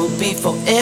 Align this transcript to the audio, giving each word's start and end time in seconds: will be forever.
will 0.00 0.18
be 0.18 0.32
forever. 0.32 0.79